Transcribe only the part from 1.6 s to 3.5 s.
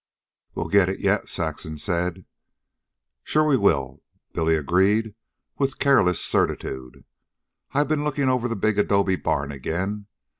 said. "Sure